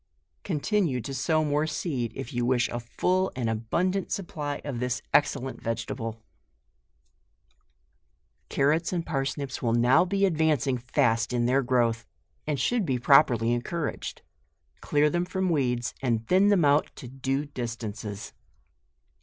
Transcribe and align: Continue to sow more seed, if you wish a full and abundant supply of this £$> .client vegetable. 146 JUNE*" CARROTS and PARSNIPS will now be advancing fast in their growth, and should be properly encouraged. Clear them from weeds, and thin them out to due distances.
Continue 0.43 0.99
to 0.99 1.13
sow 1.13 1.45
more 1.45 1.67
seed, 1.67 2.11
if 2.15 2.33
you 2.33 2.43
wish 2.43 2.67
a 2.69 2.79
full 2.79 3.31
and 3.35 3.47
abundant 3.47 4.11
supply 4.11 4.59
of 4.65 4.79
this 4.79 4.99
£$> 5.13 5.31
.client 5.31 5.61
vegetable. 5.61 6.23
146 8.49 8.49
JUNE*" 8.49 8.49
CARROTS 8.57 8.93
and 8.93 9.05
PARSNIPS 9.05 9.61
will 9.61 9.73
now 9.73 10.03
be 10.03 10.25
advancing 10.25 10.79
fast 10.79 11.31
in 11.31 11.45
their 11.45 11.61
growth, 11.61 12.07
and 12.47 12.59
should 12.59 12.83
be 12.83 12.97
properly 12.97 13.51
encouraged. 13.53 14.23
Clear 14.79 15.07
them 15.07 15.23
from 15.25 15.49
weeds, 15.51 15.93
and 16.01 16.27
thin 16.27 16.47
them 16.47 16.65
out 16.65 16.89
to 16.95 17.07
due 17.07 17.45
distances. 17.45 18.33